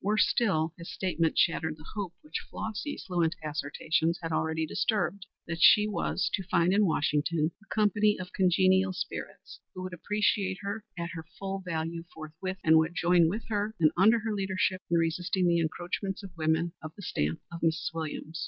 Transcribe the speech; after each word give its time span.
Worse 0.03 0.27
still, 0.27 0.73
his 0.79 0.91
statement 0.91 1.37
shattered 1.37 1.77
the 1.77 1.85
hope, 1.93 2.15
which 2.21 2.43
Flossy's 2.49 3.03
fluent 3.05 3.35
assertions 3.43 4.17
had 4.19 4.31
already 4.31 4.65
disturbed, 4.65 5.27
that 5.45 5.61
she 5.61 5.87
was 5.87 6.27
to 6.33 6.41
find 6.41 6.73
in 6.73 6.87
Washington 6.87 7.51
a 7.61 7.67
company 7.71 8.17
of 8.19 8.33
congenial 8.33 8.93
spirits 8.93 9.59
who 9.75 9.83
would 9.83 9.93
appreciate 9.93 10.57
her 10.61 10.83
at 10.97 11.11
her 11.11 11.23
full 11.37 11.59
value 11.63 12.03
forthwith, 12.15 12.57
and 12.63 12.79
would 12.79 12.95
join 12.95 13.29
with 13.29 13.43
her 13.49 13.75
and 13.79 13.91
under 13.95 14.17
her 14.21 14.33
leadership 14.33 14.81
in 14.89 14.97
resisting 14.97 15.45
the 15.45 15.59
encroachments 15.59 16.23
of 16.23 16.35
women 16.35 16.73
of 16.81 16.95
the 16.95 17.03
stamp 17.03 17.39
of 17.53 17.61
Mrs. 17.61 17.93
Williams. 17.93 18.39